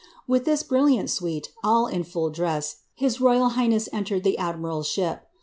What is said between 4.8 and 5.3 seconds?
ship.